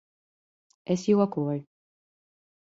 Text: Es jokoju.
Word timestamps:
Es 0.95 1.03
jokoju. 1.11 1.61